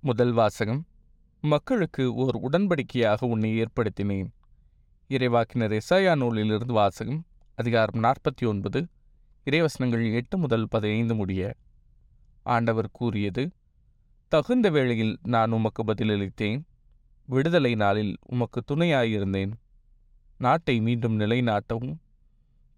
முதல் 0.00 0.32
வாசகம் 0.32 0.86
மக்களுக்கு 1.40 2.14
ஓர் 2.14 2.36
உடன்படிக்கையாக 2.42 3.26
உன்னை 3.26 3.62
ஏற்படுத்தினேன். 3.62 4.28
இறைவாக்கினர் 5.10 5.78
எசாயா 5.78 6.16
நூலிலிருந்து 6.16 6.72
வாசகம் 6.72 7.24
அதிகாரம் 7.54 8.02
நாற்பத்தி 8.02 8.46
ஒன்பது 8.46 8.86
இறைவசனங்கள் 9.46 10.14
எட்டு 10.14 10.38
முதல் 10.38 10.66
பதினைந்து 10.68 11.14
முடிய. 11.14 11.54
ஆண்டவர் 12.42 12.88
கூறியது 12.92 13.52
தகுந்த 14.28 14.70
வேளையில் 14.70 15.18
நான் 15.22 15.52
உமக்கு 15.52 15.84
பதிலளித்தேன். 15.84 16.60
விடுதலை 17.26 17.74
நாளில் 17.74 18.16
உமக்கு 18.22 18.62
துணையாயிருந்தேன். 18.70 19.52
நாட்டை 20.38 20.80
மீண்டும் 20.80 21.20
நிலைநாட்டவும் 21.20 21.96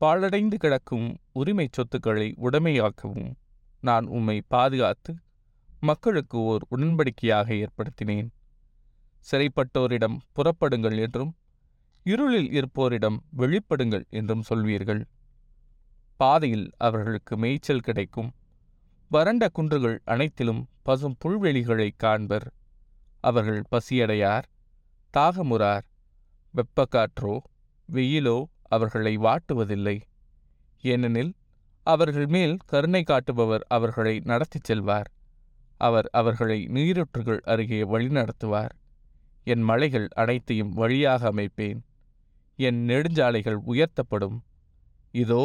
பாழடைந்து 0.00 0.54
கிடக்கும் 0.54 1.16
உரிமை 1.32 1.68
சொத்துக்களை 1.72 2.34
உடைமையாக்கவும் 2.42 3.32
நான் 3.80 4.06
உம்மை 4.06 4.42
பாதுகாத்து 4.48 5.14
மக்களுக்கு 5.82 6.38
ஓர் 6.42 6.62
உடன்படிக்கையாக 6.70 7.48
ஏற்படுத்தினேன். 7.54 8.28
சிறைப்பட்டோரிடம் 9.26 10.16
புறப்படுங்கள் 10.36 10.96
என்றும் 10.98 11.32
இருளில் 12.06 12.50
இருப்போரிடம் 12.50 13.18
வெளிப்படுங்கள் 13.38 14.04
என்றும் 14.10 14.44
சொல்வீர்கள். 14.48 15.02
பாதையில் 16.20 16.70
அவர்களுக்கு 16.78 17.34
மேய்ச்சல் 17.36 17.80
கிடைக்கும். 17.80 18.30
வறண்ட 19.10 19.44
குன்றுகள் 19.48 19.96
அனைத்திலும் 20.04 20.62
பசும் 20.82 21.16
புல்வெளிகளை 21.24 21.88
காண்பர். 21.96 22.46
அவர்கள் 23.24 23.62
பசியடையார் 23.68 24.46
தாகமுறார். 25.14 25.86
வெப்பக்காற்றோ 26.54 27.34
வெயிலோ 27.88 28.38
அவர்களை 28.68 29.14
வாட்டுவதில்லை. 29.18 29.96
ஏனெனில் 30.84 31.32
அவர்கள் 31.86 32.26
மேல் 32.26 32.54
கருணை 32.66 33.02
காட்டுபவர் 33.02 33.64
அவர்களை 33.68 34.14
நடத்திச் 34.24 34.64
செல்வார். 34.64 35.08
அவர் 35.80 36.08
அவர்களை 36.12 36.58
நீரூற்றுகள் 36.68 37.40
அருகே 37.44 37.80
வழிநடத்துவார். 37.82 38.74
என் 39.46 39.62
மலைகள் 39.62 40.08
அனைத்தையும் 40.14 40.72
வழியாக 40.72 41.32
அமைப்பேன். 41.32 41.80
என் 42.58 42.80
நெடுஞ்சாலைகள் 42.88 43.58
உயர்த்தப்படும். 43.66 44.38
இதோ 45.14 45.42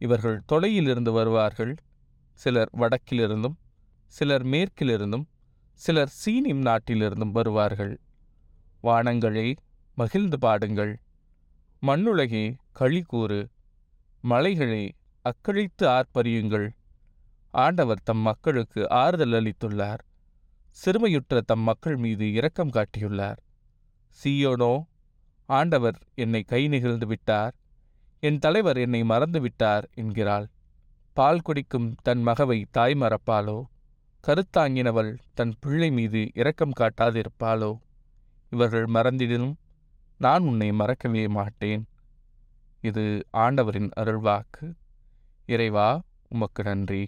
இவர்கள் 0.00 0.38
தொலையிலிருந்து 0.52 1.12
வருவார்கள். 1.12 1.74
சிலர் 2.40 2.70
வடக்கிலிருந்தும் 2.76 3.56
சிலர் 4.16 4.46
மேற்கிலிருந்தும் 4.46 5.26
சிலர் 5.80 6.12
சீனிம் 6.24 6.62
நாட்டிலிருந்தும் 6.62 7.34
வருவார்கள். 7.38 7.94
வானங்களே 8.82 9.48
மகிழ்ந்து 9.98 10.38
பாடுங்கள். 10.38 10.92
மண்ணுலகே 11.82 12.44
களி 12.72 13.02
கூறு. 13.02 13.40
மலைகளே 14.24 14.84
அக்களித்து 15.24 15.86
ஆர்ப்பரியுங்கள். 15.86 16.68
ஆண்டவர் 17.50 18.02
தம் 18.02 18.18
மக்களுக்கு 18.18 18.90
ஆறுதல் 18.90 19.32
அளித்துள்ளார். 19.32 19.98
சிறுமையுற்ற 20.84 21.40
தம் 21.40 21.60
மக்கள் 21.60 21.96
மீது 21.96 22.32
இரக்கம் 22.32 22.70
காட்டியுள்ளார். 22.70 23.36
சீயோனோ 24.24 24.82
ஆண்டவர் 25.46 25.98
என்னை 26.14 26.42
கை 26.42 26.68
நிகழ்ந்து 26.68 27.06
விட்டார். 27.06 27.54
என் 28.20 28.38
தலைவர் 28.38 28.76
என்னை 28.76 29.04
மறந்து 29.04 29.40
விட்டார் 29.40 29.88
என்கிறாள். 29.94 30.46
பால் 31.12 31.40
குடிக்கும் 31.40 31.94
தன் 32.02 32.22
மகவை 32.22 32.66
தாய் 32.70 32.92
மறப்பாளோ? 32.92 33.62
கருத்தாங்கினவள் 34.26 35.18
தன் 35.34 35.54
பிள்ளை 35.60 35.90
மீது 35.90 36.30
இரக்கம் 36.34 36.72
காட்டாதிருப்பாளோ? 36.80 37.78
இவர்கள் 38.50 38.84
மறந்திடனும் 38.84 39.54
நான் 40.18 40.42
உன்னை 40.42 40.72
மறக்கவே 40.72 41.28
மாட்டேன். 41.28 41.88
இது 42.80 43.26
ஆண்டவரின் 43.30 43.90
அருள்வாக்கு. 43.96 44.74
இறைவா 45.46 46.00
உமக்கு 46.28 46.62
நன்றி. 46.62 47.06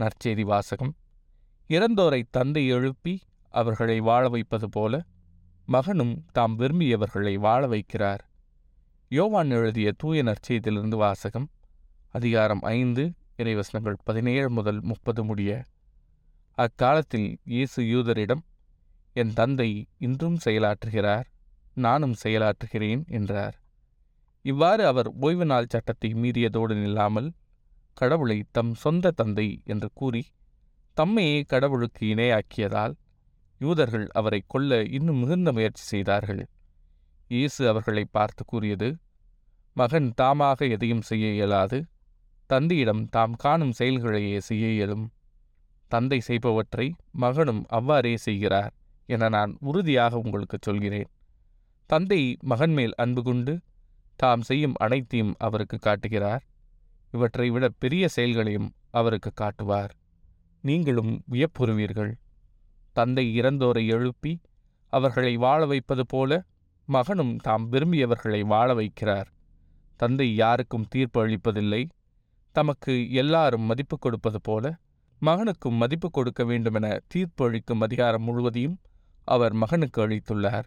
நற்செய்தி 0.00 0.44
வாசகம். 0.52 0.92
இறந்தோரை 1.70 2.20
தந்தை 2.30 2.62
எழுப்பி 2.66 3.14
அவர்களை 3.54 3.96
வாழ 4.00 4.24
வைப்பது 4.28 4.68
போல 4.68 4.94
மகனும் 5.68 6.14
தாம் 6.32 6.54
விரும்பியவர்களை 6.58 7.34
வாழ 7.38 7.62
வைக்கிறார். 7.66 8.22
யோவான் 9.10 9.50
எழுதிய 9.50 9.88
தூய 9.96 10.22
நற்செய்தியிலிருந்து 10.22 10.96
வாசகம் 10.96 11.48
அதிகாரம் 12.14 12.62
ஐந்து 12.78 13.02
இறைவசனங்கள் 13.36 13.98
பதினேழு 14.04 14.48
முதல் 14.50 14.80
முப்பது 14.82 15.22
முடிய 15.24 15.50
அக்காலத்தில் 16.58 17.28
இயேசு 17.44 17.80
யூதரிடம் 17.82 18.42
என் 19.16 19.32
தந்தை 19.32 19.70
இன்றும் 19.98 20.38
செயலாற்றுகிறார் 20.44 21.26
நானும் 21.76 22.16
செயலாற்றுகிறேன் 22.24 23.02
என்றார். 23.18 23.56
இவ்வாறு 24.44 24.82
அவர் 24.86 25.08
ஓய்வு 25.20 25.46
நாள் 25.46 25.70
சட்டத்தை 25.70 26.10
மீறியதோடு 26.14 26.74
நில்லாமல் 26.82 27.28
கடவுளை 28.00 28.38
தம் 28.56 28.72
சொந்த 28.74 29.10
தந்தை 29.10 29.48
என்று 29.64 29.88
கூறி 29.94 30.22
தம்மையே 30.96 31.38
கடவுளுக்கு 31.52 32.02
இணையாக்கியதால் 32.06 32.94
யூதர்கள் 33.60 34.06
அவரை 34.18 34.40
கொல்ல 34.46 34.80
இன்னும் 34.96 35.20
மிகுந்த 35.22 35.48
முயற்சி 35.52 35.84
செய்தார்கள். 35.84 36.42
இயேசு 37.30 37.62
அவர்களை 37.68 38.04
பார்த்து 38.10 38.42
கூறியது 38.44 38.88
மகன் 39.76 40.08
தாமாக 40.20 40.68
எதையும் 40.68 41.04
செய்ய 41.10 41.26
இயலாது 41.32 41.78
தந்தையிடம் 42.50 43.02
தாம் 43.08 43.34
காணும் 43.36 43.74
செயல்களையே 43.78 44.38
செய்ய 44.48 44.66
இயலும். 44.76 45.04
தந்தை 45.90 46.18
செய்பவற்றை 46.20 46.86
மகனும் 47.22 47.62
அவ்வாறே 47.68 48.14
செய்கிறார் 48.26 48.72
என 49.08 49.28
நான் 49.28 49.52
உறுதியாக 49.60 50.18
உங்களுக்கு 50.24 50.58
சொல்கிறேன். 50.60 51.08
தந்தை 51.90 52.20
மகன் 52.42 52.74
மேல் 52.78 52.94
அன்பு 52.96 53.22
கொண்டு 53.22 53.54
தாம் 54.20 54.44
செய்யும் 54.48 54.76
அனைத்தையும் 54.78 55.34
அவருக்கு 55.38 55.76
காட்டுகிறார். 55.78 56.42
இவற்றை 57.10 57.50
விட 57.50 57.68
பெரிய 57.78 58.08
செயல்களையும் 58.08 58.72
அவருக்கு 58.90 59.32
காட்டுவார். 59.32 59.94
நீங்களும் 60.60 61.22
வியப்புறுவீர்கள். 61.30 62.12
தந்தை 62.92 63.40
இறந்தோரை 63.40 63.86
எழுப்பி 63.86 64.40
அவர்களை 64.88 65.36
வாழ 65.36 65.66
வைப்பது 65.66 66.06
போல 66.06 66.44
மகனும் 66.86 67.36
தாம் 67.36 67.72
விரும்பியவர்களை 67.72 68.40
வாழ 68.40 68.74
வைக்கிறார். 68.74 69.26
தந்தை 69.96 70.34
யாருக்கும் 70.34 70.86
தீர்ப்பு 70.88 71.26
அளிப்பதில்லை. 71.26 71.88
தமக்கு 72.52 73.12
எல்லாரும் 73.12 73.62
மதிப்பு 73.62 73.98
கொடுப்பது 73.98 74.40
போல 74.40 74.76
மகனுக்கும் 75.22 75.76
மதிப்பு 75.76 76.10
கொடுக்க 76.10 76.44
வேண்டுமென 76.44 77.00
தீர்ப்பு 77.06 77.46
அளிக்கும் 77.46 77.80
அதிகாரம் 77.80 78.22
முழுவதையும் 78.22 78.78
அவர் 79.24 79.52
மகனுக்கு 79.52 80.08
அளித்துள்ளார். 80.08 80.64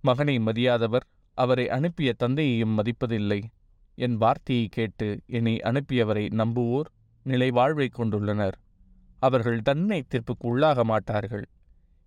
மகனை 0.00 0.38
மதியாதவர் 0.38 1.06
அவரை 1.34 1.68
அனுப்பிய 1.68 2.12
தந்தையையும் 2.12 2.78
மதிப்பதில்லை. 2.78 3.42
என் 3.98 4.16
வார்த்தையை 4.16 4.68
கேட்டு 4.70 5.20
என்னை 5.26 5.56
அனுப்பியவரை 5.56 6.30
நம்புவோர் 6.32 6.88
நிலை 7.22 7.50
வாழ்வை 7.50 7.90
கொண்டுள்ளனர். 7.96 8.52
அவர்கள் 9.18 9.62
தன்னை 9.62 10.04
தீர்ப்புக்கு 10.08 10.44
உள்ளாக 10.44 10.82
மாட்டார்கள். 10.82 11.48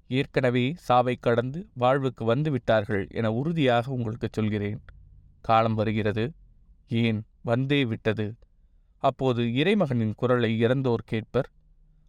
ஏற்கனவே 0.08 0.74
சாவை 0.78 1.16
கடந்து 1.16 1.70
வாழ்வுக்கு 1.74 2.26
வந்து 2.26 2.52
விட்டார்கள் 2.52 3.08
என 3.10 3.32
உறுதியாக 3.32 3.92
உங்களுக்கு 3.92 4.30
சொல்கிறேன். 4.32 4.82
காலம் 5.42 5.74
வருகிறது. 5.74 6.34
ஏன்? 6.88 7.24
வந்தே 7.42 7.86
விட்டது. 7.86 8.38
அப்போது 8.98 9.54
இறைமகனின் 9.54 10.14
குரலை 10.16 10.64
இறந்தோர் 10.64 11.04
கேட்பர் 11.12 11.50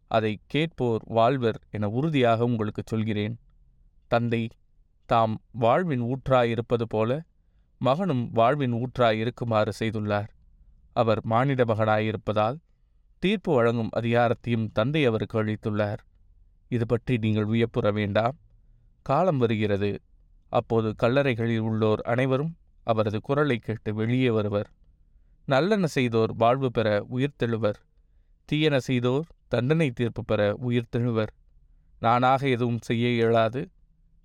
அதை 0.06 0.38
கேட்போர் 0.46 1.02
வாழ்வர் 1.04 1.60
என 1.70 1.88
உறுதியாக 1.88 2.44
உங்களுக்கு 2.44 2.82
சொல்கிறேன். 2.86 3.38
தந்தை 4.06 4.48
தாம் 5.06 5.40
வாழ்வின் 5.50 6.02
ஊற்றாயிருப்பது 6.02 6.82
போல 6.88 7.22
மகனும் 7.80 8.24
வாழ்வின் 8.32 8.74
ஊற்றாய் 8.74 9.18
இருக்குமாறு 9.22 9.72
செய்துள்ளார். 9.78 10.30
அவர் 10.92 11.20
மானிட 11.24 11.64
மகனாயிருப்பதால் 11.64 12.58
தீர்ப்பு 13.18 13.54
வழங்கும் 13.54 13.92
அதிகாரத்தையும் 13.96 14.66
தந்தை 14.72 15.04
அவருக்கு 15.04 15.36
அளித்துள்ளார். 15.42 16.00
இது 16.68 16.86
பற்றி 16.86 17.16
நீங்கள் 17.16 17.44
வியப்புற 17.44 17.92
வேண்டாம். 17.92 18.36
காலம் 19.06 19.38
வருகிறது. 19.38 19.90
அப்போது 20.52 20.94
கல்லறைகளில் 21.02 21.58
உள்ளோர் 21.58 22.00
அனைவரும் 22.00 22.52
அவரது 22.86 23.20
குரலை 23.20 23.56
கேட்டு 23.58 23.94
வெளியே 23.94 24.30
வருவர். 24.30 24.68
நல்லன 25.48 25.84
செய்தோர் 25.86 26.32
வாழ்வு 26.36 26.70
பெற 26.70 26.88
உயிர்த்தெழுவர் 27.10 27.78
தீயன 28.48 28.76
செய்தோர் 28.78 29.26
தண்டனை 29.48 29.90
தீர்ப்பு 29.90 30.24
பெற 30.24 30.40
உயிர்த்தெழுவர் 30.68 31.32
நானாக 32.00 32.42
எதுவும் 32.48 32.82
செய்ய 32.82 33.08
இயலாது. 33.08 33.62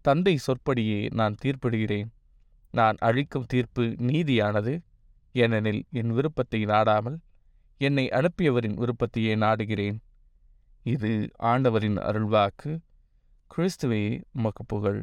தந்தை 0.06 0.38
சொற்படியே 0.38 1.00
நான் 1.14 1.36
தீர்ப்பிடுகிறேன். 1.44 2.10
நான் 2.76 2.98
அழிக்கும் 3.00 3.46
தீர்ப்பு 3.48 3.84
நீதியானது? 3.84 4.74
ஏனெனில் 5.36 5.82
என் 5.92 6.12
விருப்பத்தை 6.12 6.66
நாடாமல் 6.66 7.18
என்னை 7.82 8.06
அனுப்பியவரின் 8.10 8.78
விருப்பத்தையே 8.78 9.34
நாடுகிறேன். 9.36 9.98
இது 10.84 11.12
ஆண்டவரின் 11.44 11.98
அருள்வாக்கு. 11.98 12.72
கிறிஸ்துவே 13.56 14.04
உமக்கு 14.34 14.64
புகழ் 14.66 15.02